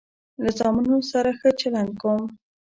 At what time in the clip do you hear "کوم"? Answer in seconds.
2.01-2.23